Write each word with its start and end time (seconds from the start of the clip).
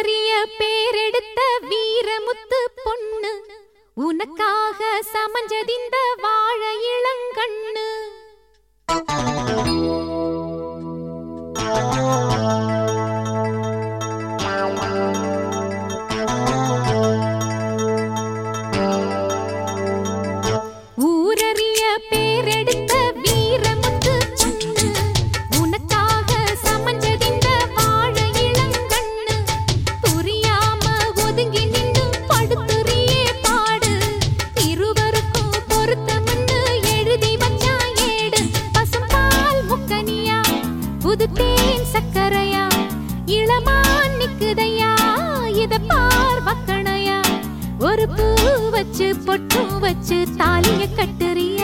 ஊரறிய 0.00 0.32
பேரெடுத்த 0.58 1.40
வீரமுத்து 1.70 2.60
பொண்ணு. 2.84 3.32
உனக்காக 3.94 5.02
சமஞ்சதிந்த 5.12 5.96
வாழ 6.22 6.60
இளங்கண்ணு. 6.92 7.88
ஒரு 47.90 48.04
பூ 48.08 48.24
வச்சு 48.70 49.06
பொட்டும் 49.26 49.74
வச்சு 49.78 50.18
தாலிய 50.38 50.82
கட்டுறிய? 50.98 51.59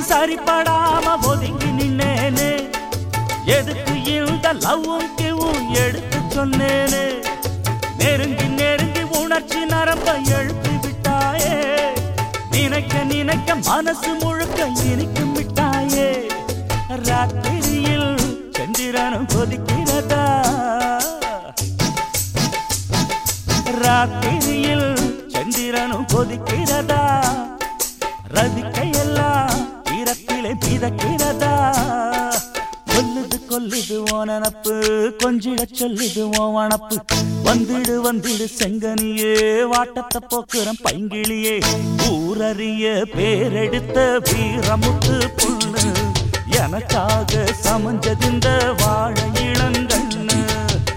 எனக்கு 0.00 0.14
சரிப்படாம 0.14 1.26
ஒதுங்கி 1.26 1.70
நின்னேனே. 1.78 2.50
எதுக்கு 3.44 3.94
இந்த 4.04 4.52
லவ்வும் 4.52 5.08
கிவும் 5.16 5.70
எடுத்து 5.84 6.18
சொன்னேனே. 6.28 7.04
நெருங்கி 7.98 8.46
நெருங்கி 8.46 9.02
உணர்ச்சி 9.02 9.64
நரம்ப 9.64 10.12
எழுப்பி 10.12 10.72
விட்டாயே. 10.84 11.58
நினைக்க 12.50 13.02
நினைக்க 13.04 13.54
மனசு 13.54 14.14
முழுக்க 14.14 14.68
இனிக்கும் 14.84 15.34
விட்டாயே. 15.36 16.10
ராத்திரியில் 17.08 18.18
சந்திரனும் 18.52 19.26
கொதிக்கிறதா? 19.26 20.24
ராத்திரியில் 23.82 24.90
சந்திரனும் 25.28 26.06
கொதிக்கிறதா? 26.14 26.69
மிதக்கிறதா 30.90 31.54
கொல்லுது 32.90 33.38
கொல்லுது 33.50 33.96
ஓனனப்பு 34.12 34.74
கொஞ்சிட 35.22 35.60
சொல்லுது 35.78 36.22
ஓவனப்பு 36.38 36.96
வந்துடு 37.44 37.94
வந்துடு 38.06 38.46
செங்கனியே. 38.58 39.34
வாட்டத்தை 39.68 40.20
போக்குறம் 40.30 40.80
பைங்கிளியே. 40.84 41.56
ஊரறிய 42.10 42.86
பேரெடுத்த 43.16 43.98
வீரமுத்து 44.30 45.16
பொண்ணு. 45.36 45.84
எனக்காக 46.60 47.44
சமஞ்சதிந்த 47.64 48.48
வாழ 48.82 49.14
இளங்கண்ணு 49.34 50.38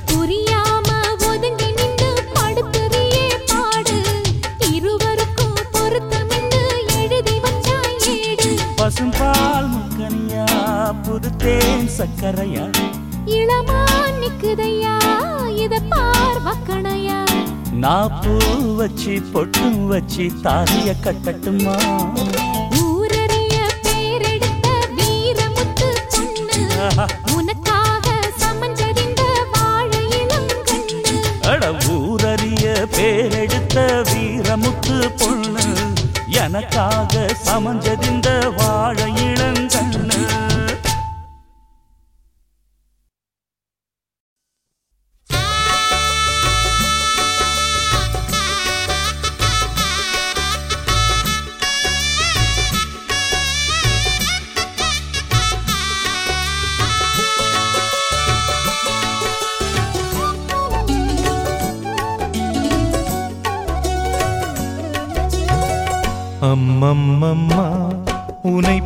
புரியாம 0.05 0.91
தேன் 11.44 11.88
சக்கரையா? 11.98 12.66
இளமான் 13.38 14.18
நிக்குதையா? 14.22 14.94
இத 15.63 15.80
பார் 15.92 16.40
வக்கணையா 16.48 17.19
நான் 17.84 18.13
பூ 18.22 18.34
வச்சு 18.80 19.13
பொட்டும் 19.34 19.80
வச்சு 19.88 20.25
தாலிய 20.45 20.90
கட்டட்டுமா? 21.06 21.75
ஊரறிய 22.84 23.56
பேரெடுத்த 23.86 24.68
வீரமுத்து. 24.98 25.90
உனக்காக 27.36 28.07
சமஞ்சதிந்த 28.44 29.24
வாழ 29.56 29.92
இளங்கண்ணு 30.19 31.18
அட 31.51 31.63
ஊரறிய 31.95 32.66
பேரெடுத்த 32.98 33.78
வீரமுத்து 34.12 34.98
பொண்ணு. 35.22 35.66
எனக்காக 36.44 37.13
சமஞ்சதிந்த 37.48 38.30
வாழ 38.60 38.98
அம்மம்மா 66.94 67.63
உனை 68.45 68.78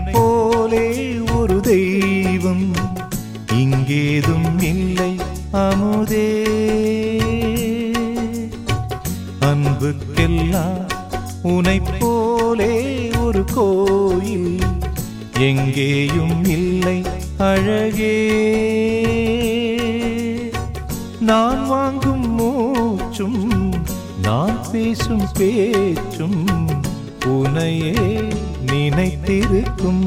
நினைத்திருக்கும். 28.71 30.05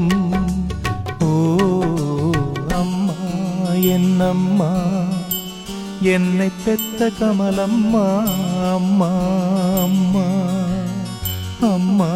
ஓ 1.21 1.31
அம்மா 2.73 3.17
என் 3.95 4.19
அம்மா 4.21 4.69
என்னை 6.01 6.49
பெத்த 6.65 7.11
கமலம்மா 7.19 8.05
அம்மா 8.73 9.09
அம்மா 9.83 10.25
அம்மா 11.67 12.09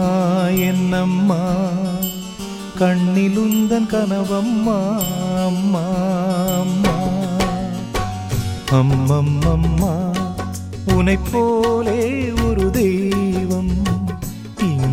என் 0.70 0.94
அம்மா 0.94 1.40
கண்ணிலுந்தன் 2.80 3.90
கனவம்மா 3.92 4.78
அம்மா 5.46 5.84
அம்மா. 6.62 6.96
அம்மம்மம்மா 8.72 9.94
உனை 10.96 11.18
போலே 11.32 12.00
ஒரு 12.46 12.70
தெய்வம் 12.72 13.05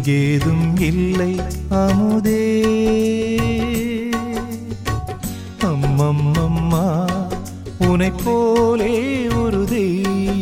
இங்கேதும் 0.05 0.71
இல்லை 0.87 1.33
அமுதே 1.81 2.41
அம்மம்மம்மா 5.69 6.87
உனை 7.89 8.11
போலே 8.25 8.91
ஒரு 9.43 9.61
தெய்வம். 9.73 10.42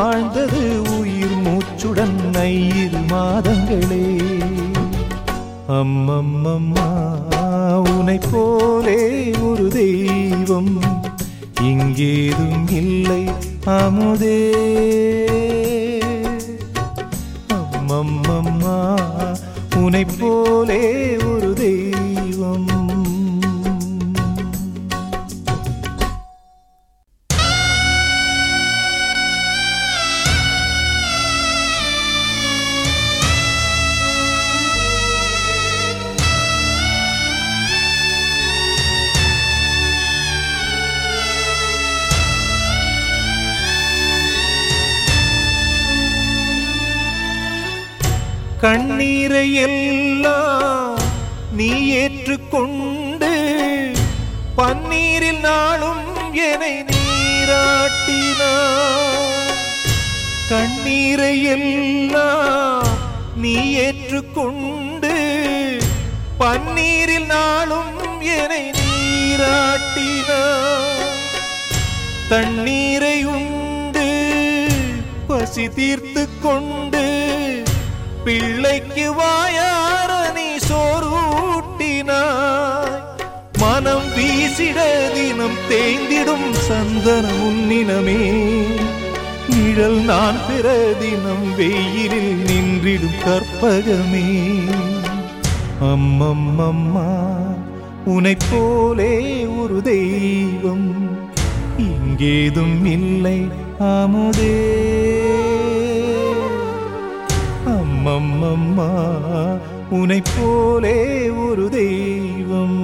வாழ்ந்தது 0.00 0.60
உயிர் 0.98 1.38
மூச்சுடன் 1.44 2.18
ஐயிரு 2.42 3.00
மாதங்களே. 3.10 4.04
அம்மம்மம்மா 5.78 6.86
உனை 7.92 8.18
போலே 8.30 8.98
ஒரு 9.42 9.68
தெய்வம் 9.68 10.72
இங்கேதும் 11.62 12.68
இல்லை 12.80 13.22
அமுதே. 13.78 14.38
அம்மம்மம்மா 17.58 18.78
உனை 19.76 20.04
போலே 20.20 20.82
கண்ணீரை 48.62 49.44
எல்லாம் 49.60 50.98
நீ 51.52 51.68
ஏற்றுக்கொண்டு 52.00 53.30
பன்னீரில் 54.58 55.40
நாளும் 55.44 56.02
என்னை 56.48 56.74
நீராட்டினார் 56.90 58.58
கண்ணீரை 60.50 61.32
எல்லாம் 61.54 62.90
நீ 63.36 63.54
ஏற்றுக்கொண்டு 63.86 65.14
பன்னீரில் 66.38 67.28
நாளும் 67.28 67.96
என்னை 68.36 68.62
நீராட்டினார் 68.80 70.36
தண்ணீரை 72.30 73.16
உண்டு 73.34 74.06
பசி 75.28 75.66
தீர்த்து 75.74 76.24
கொண்டு 76.42 77.04
பிள்ளைக்கு 78.30 79.04
வாயார 79.14 80.10
நீ 80.34 80.48
சோறூட்டினாய் 80.68 82.18
மனம் 83.62 84.06
வீசிட 84.16 84.78
தினம் 85.14 85.56
தேய்ந்திடும் 85.70 86.46
சந்தன 86.66 87.26
உன்னினமே. 87.46 88.20
நிழல் 89.48 89.98
நான் 90.10 90.38
பிற 90.46 90.66
தினம் 91.00 91.48
வெயிலில் 91.56 92.36
நின்றிடும் 92.48 93.18
கற்பகமே. 93.24 94.28
அம்மம்மம்மா 95.80 97.10
உனை 98.04 98.36
போலே 98.50 99.14
ஒரு 99.46 99.82
தெய்வம். 99.82 100.90
இங்கேதும் 101.76 102.84
இல்லை 102.84 103.40
அமுதே 103.78 104.56
அம்மம்மம்மா 108.00 108.88
உனை 109.90 110.20
போலே 110.30 110.96
ஒரு 111.28 111.68
தெய்வம். 111.70 112.78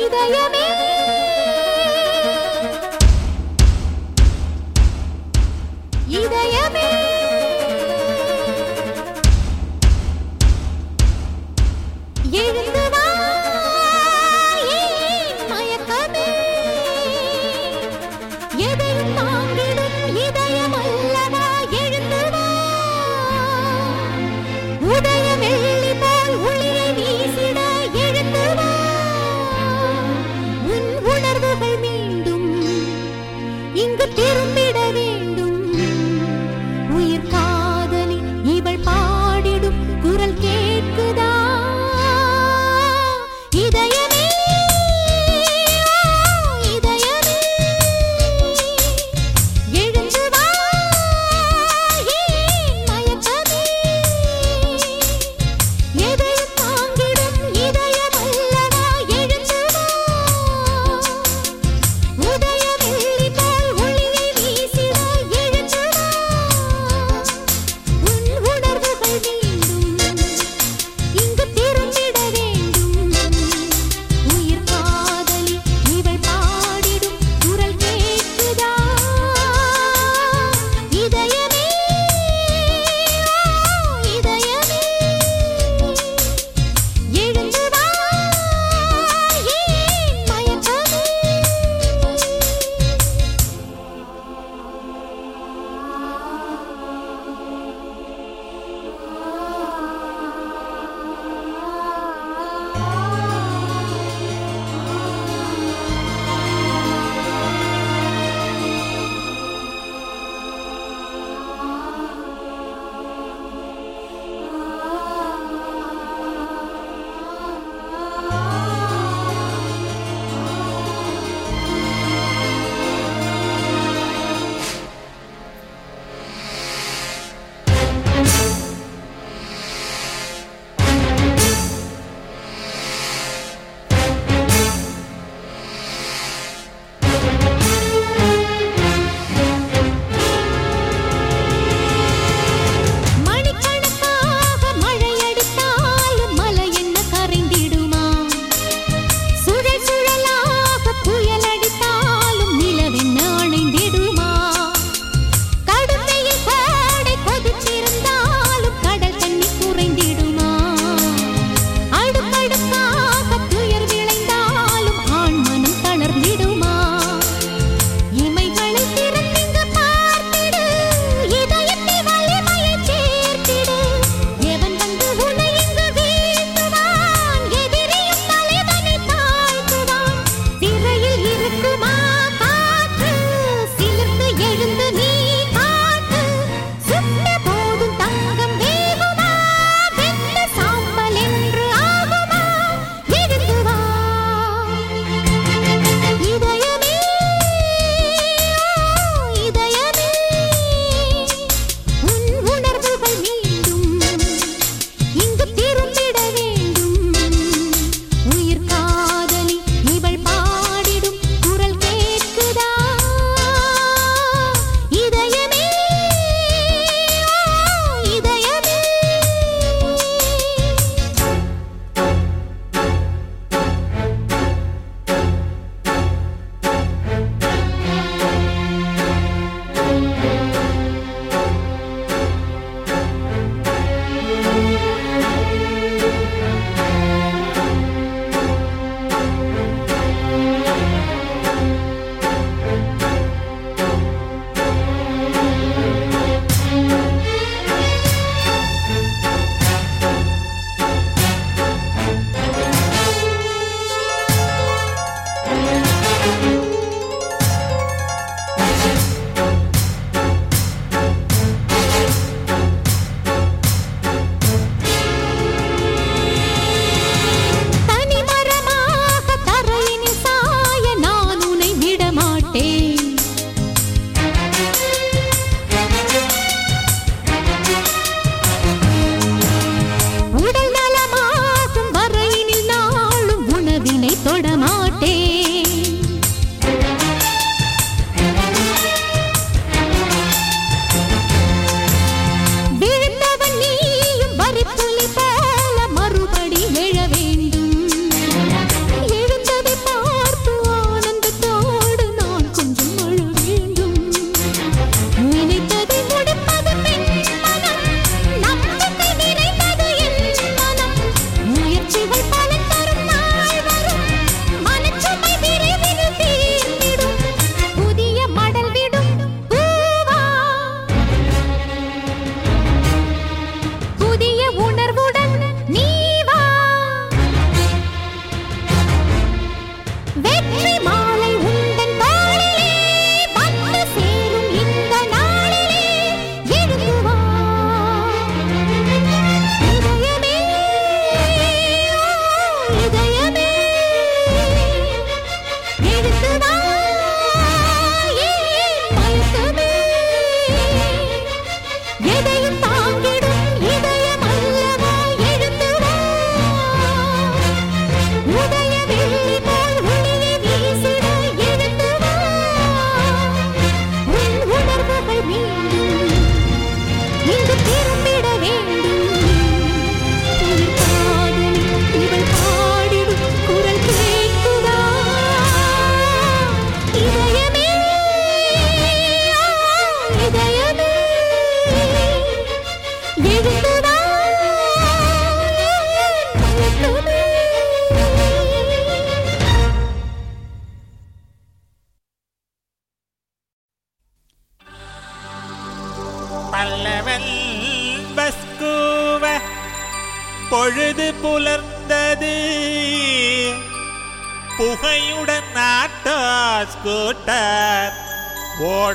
இதயமே 0.00 0.66
இதயமே 0.78 0.89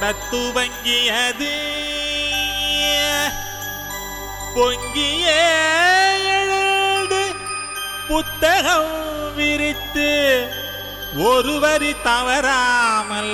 ஓடத் 0.05 0.25
துவங்கியது 0.31 1.53
பொங்கிய 4.55 5.27
புத்தகம் 8.07 8.91
விரித்து 9.35 10.09
ஒருவரி 11.29 11.93
தவறாமல் 12.03 13.33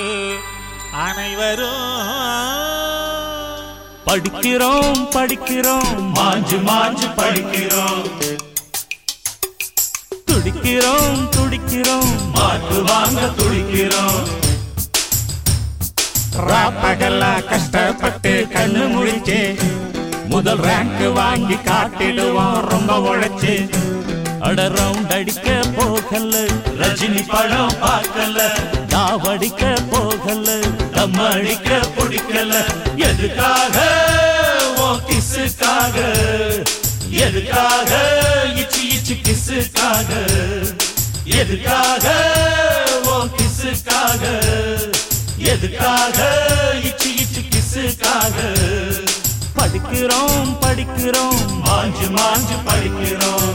அனைவரும் 0.92 1.84
படிக்கிறோம் 4.06 5.02
படிக்கிறோம் 5.16 5.92
மாஞ்சு 6.16 6.60
மாஞ்சு 6.70 7.10
படிக்கிறோம். 7.16 8.08
துடிக்கிறோம் 10.26 11.20
துடிக்கிறோம் 11.36 12.12
மாற்று 12.32 12.80
வாங்க 12.84 13.20
துடிக்கிறோம். 13.38 14.22
ராப்பகலா 16.36 17.46
கஷ்டப்பட்டு 17.48 18.46
கண்ணு 18.54 18.90
முடிச்சு 18.90 19.56
முதல் 20.26 20.58
ரேங்க் 20.58 21.12
வாங்கி 21.12 21.54
காட்டிடுவோம் 21.54 22.60
ரொம்ப 22.68 22.92
உழைச்சு. 23.00 23.54
அட 24.40 24.68
ரவுண்ட் 24.68 25.12
அடிக்க 25.12 25.48
போகல 25.76 26.34
ரஜினி 26.80 27.22
படம் 27.28 27.74
பார்க்கல. 27.82 28.38
தாவடிக்க 28.88 29.76
போகல 29.90 30.56
நம்ம 30.92 31.28
அடிக்க 31.28 31.80
பிடிக்கல. 31.96 32.54
எதுக்காக? 32.96 33.78
ஓ 34.76 34.88
கிசுக்காக 35.08 35.96
எதுக்காக? 37.10 37.92
இச்சு 38.54 38.88
இச்சு 38.88 39.14
கிசுக்காக 39.26 40.10
எதுக்காக? 41.24 42.06
ஓ 43.04 43.26
கிசுக்காக 43.36 44.24
எதுக்காக? 45.44 46.18
இச்சு 46.84 47.16
இச்சு 47.16 47.40
கிசுக்காக 47.40 48.36
படிக்கிறோம் 49.56 50.56
படிக்கிறோம். 50.60 51.40
மாஞ்சு 51.64 52.06
மாஞ்சு 52.16 52.56
படிக்கிறோம். 52.64 53.50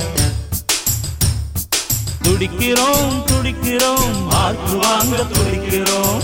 துடிக்கிறோம் 2.24 3.24
துடிக்கிறோம். 3.26 4.24
மார்க்கு 4.32 4.78
வாங்க 4.78 5.18
துடிக்கிறோம். 5.18 6.22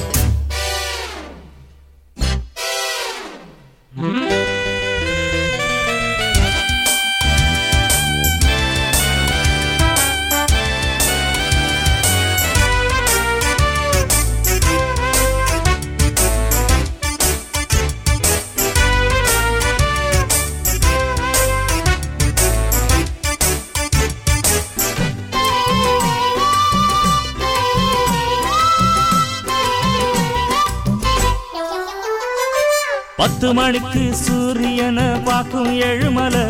மணிக்கு 33.54 34.16
சூரியனை 34.16 35.04
பார்க்கும் 35.04 35.80
எழுமலை 35.80 36.46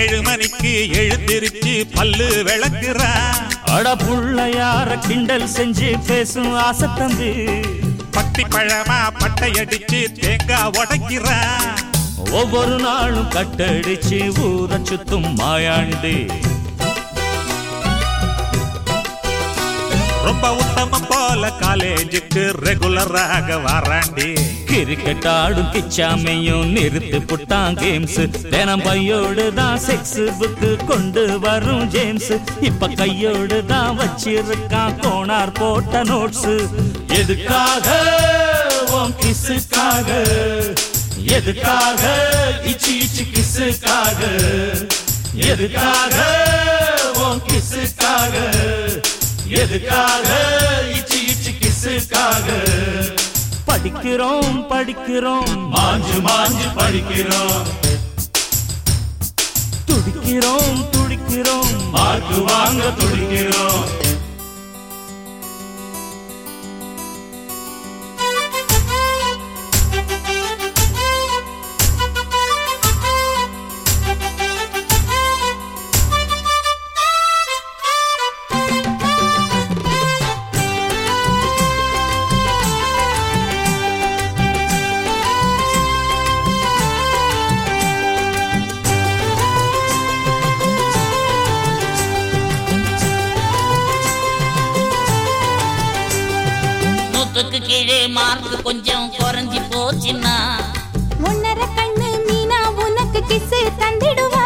ஏழு 0.00 0.22
மணிக்கு 0.22 0.72
எழுந்திருச்சு 1.00 1.72
பல்லு 1.94 2.28
விளக்குறா. 2.46 3.10
அட 3.74 3.94
புள்ளையார 3.94 4.98
கிண்டல் 5.06 5.48
செஞ்சு 5.56 5.90
பேசும் 6.06 6.54
ஆசை 6.54 6.88
தம்பி 6.96 7.32
பட்டி 8.10 8.44
பழமா 8.54 8.98
பட்டையடிச்சு 9.20 10.00
தேங்காய் 10.20 10.70
உடைக்கிறா. 10.80 11.38
ஒவ்வொரு 12.30 12.76
நாளும் 12.78 13.30
கட்டடிச்சு 13.30 14.20
ஊரை 14.38 14.78
சுத்தும் 14.82 15.28
மாயாண்டி. 15.40 16.16
ரொம்ப 20.24 20.54
உத்தமம் 20.54 21.08
போல 21.08 21.52
காலேஜுக்கு 21.60 22.44
ரெகுலராக 22.66 23.58
வராண்டி. 23.66 24.32
கிரிக்கெட் 24.78 25.26
ஆடும் 25.30 25.70
கிச்சாமையும் 25.70 26.68
நிறுத்து 26.74 27.18
புட்டான் 27.28 27.78
கேம்ஸ் 27.78 28.18
தினம் 28.46 28.82
பையோடு 28.84 29.44
தான் 29.54 29.80
செக்ஸ் 29.84 30.20
புக்கு 30.38 30.70
கொண்டு 30.86 31.24
வரும் 31.38 31.86
ஜேம்ஸ் 31.88 32.30
இப்ப 32.62 32.90
கையோடு 32.94 33.58
தான் 33.66 33.96
வச்சிருக்கான் 33.98 34.96
கோனார் 35.00 35.54
போட்ட 35.58 36.02
நோட்ஸ் 36.04 36.50
எதுக்காக 37.18 37.88
கிசுக்காக 39.18 40.10
எதுக்காக 41.36 42.02
இச்சி 42.70 42.92
இச்சி 42.98 43.24
கிசுக்காக 43.26 44.20
எதுக்காக 45.48 46.18
உன் 47.22 47.42
கிசுக்காக 47.46 48.34
எதுக்காக 49.56 50.28
இச்சி 50.94 51.20
இச்சி 51.26 51.54
கிசுக்காக 51.58 52.48
படிக்கிறோம் 53.78 54.56
படிக்கிறோம். 54.70 55.50
மாஞ்சு 55.74 56.16
மாஞ்சு 56.20 56.68
படிக்கிறோம். 56.76 57.60
துடிக்கிறோம் 59.86 60.80
துடிக்கிறோம். 60.90 61.90
மார்க்கு 61.90 62.44
வாங்க 62.44 62.84
துடிக்கிறோம். 62.98 64.07
கொஞ்சம் 98.68 99.12
குறைஞ்சி 99.18 99.60
போச்சுன்னா. 99.72 100.34
ஒன்னரை 101.28 101.66
கண்ணு 101.76 102.08
மீனா 102.26 102.58
உனக்கு 102.84 103.20
கிசு 103.30 103.60
தந்திடுவா. 103.80 104.42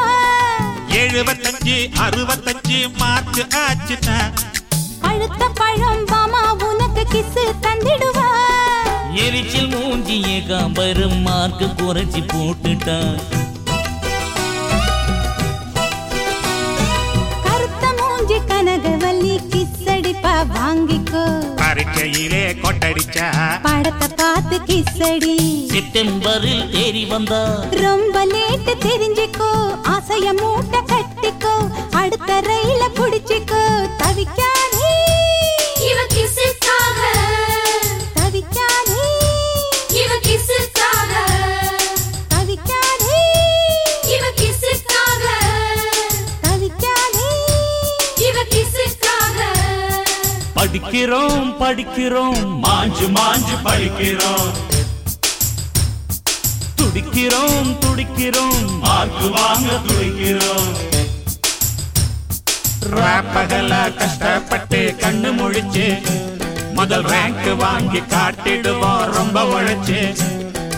எழுபத்தஞ்சு 1.00 1.76
அறுபத்தஞ்சு 2.04 2.78
மார்க் 3.00 3.40
ஆச்சுன்னா. 3.62 4.18
அழுத்த 5.00 5.48
பழம் 5.60 6.04
பாமா 6.04 6.42
உனக்கு 6.68 7.04
கிசு 7.14 7.44
தந்திடுவா. 7.66 8.28
எரிச்சல் 9.24 9.68
மூஞ்சி 9.68 10.18
ஏகாம்பரம் 10.36 11.18
மார்க்கு 11.22 11.68
குறைச்சி 11.80 12.22
போட்டுட்டான் 12.32 13.18
கருத்த 17.46 17.84
மூஞ்சி 18.00 18.38
கனகவல்லி 18.52 19.34
கிசடிப்பா 19.52 20.36
வாங்கிக்கோ. 20.54 21.24
பரீட்சையிலே 21.62 22.44
கொட்டடிச்சா 23.12 23.62
படத்தை 23.62 24.08
பார்த்து 24.16 24.56
கிசடி. 24.58 25.66
செப்டம்பரில் 25.66 26.64
தேறி 26.72 27.08
வந்தா? 27.08 27.64
ரொம்ப 27.70 28.26
லேட்டு 28.26 28.72
தெரிஞ்சுக்கோ. 28.86 29.50
ஆசைய 29.88 30.40
மூட்டை 30.40 30.80
கட்டிக்கோ. 30.80 31.54
அடுத்த 31.90 32.40
ரயில 32.40 32.82
புடிச்சுக்கோ. 32.98 33.62
தவிக்காதே 33.98 34.51
படிக்கிறோம் 50.92 51.54
படிக்கிறோம். 51.60 52.58
மாஞ்சு 52.62 53.12
மாஞ்சு 53.12 53.54
படிக்கிறோம். 53.64 54.50
துடிக்கிறோம் 56.76 57.76
துடிக்கிறோம். 57.80 58.78
மார்க்கு 58.78 59.30
வாங்க 59.30 59.72
துடிக்கிறோம். 59.86 60.76
பகலா 63.34 63.94
கஷ்டப்பட்டு 63.94 64.94
கண்ணு 64.98 65.34
முழிச்சு 65.34 66.02
முதல் 66.72 67.04
ரேங்க் 67.04 67.56
வாங்கி 67.56 67.98
காட்டிடுவோம் 67.98 69.04
ரொம்ப 69.04 69.42
உழைச்சு. 69.42 70.16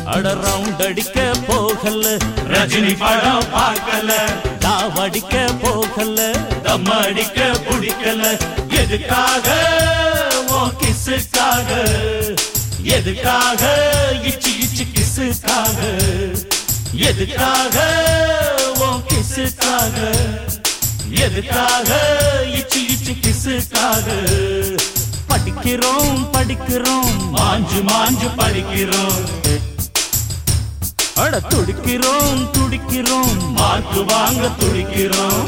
அட 0.05 0.35
ரவுண்ட் 0.35 0.85
அடிக்க 0.85 1.31
போகல. 1.47 2.17
ரஜினி 2.49 2.99
படம் 2.99 3.45
பார்க்கல. 3.55 4.13
தாவடிக்க 4.59 5.55
போகல. 5.63 6.31
தம் 6.63 6.87
அடிக்க 6.87 7.51
பிடிக்கல. 7.71 8.41
எதுக்காக? 8.69 9.63
கிசுக்காக 11.07 11.71
எதுக்காக? 12.83 13.63
இச்சு 14.23 14.51
இச்சு 14.59 14.85
கிசுக்காக 14.95 15.81
எதுக்காக? 16.93 17.77
ஓ 18.79 18.89
கிசுக்காக 19.09 19.99
எதுக்காக? 21.25 21.91
இச்சு 22.59 22.81
இச்சு 22.89 23.15
கிசுக்காக 23.25 24.09
படிக்கிறோம் 25.29 26.25
படிக்கிறோம். 26.33 27.13
மாஞ்சு 27.37 27.83
மாஞ்சு 27.91 28.31
படிக்கிறோம். 28.41 29.23
அட 31.15 31.41
துடிக்கிறோம் 31.49 32.43
துடிக்கிறோம். 32.57 33.39
மார்க்கு 33.51 34.05
வாங்க 34.05 34.51
துடிக்கிறோம். 34.59 35.45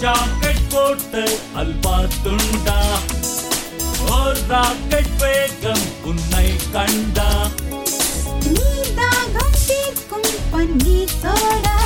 ஜாக்கெட் 0.00 0.64
போட்டு 0.70 1.22
அல்பாத்துண்டா 1.56 2.76
ஓர் 4.12 4.40
ராக்கெட் 4.48 5.14
வேகம் 5.22 5.86
உன்னை 6.04 6.44
கண்டா. 6.72 7.28
நீ 8.46 8.68
தாகம் 8.98 9.56
தீர்க்கும் 9.66 10.30
பன்னீர் 10.52 11.16
சோடா 11.22 11.76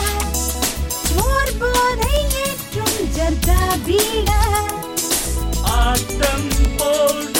ஓர் 1.25 1.53
போதை 1.59 2.15
ஏற்றும் 2.45 3.01
ஜர்தா 3.17 3.59
பீடா. 3.87 4.41
ஆட்டம் 5.79 6.49
போடு 6.77 7.32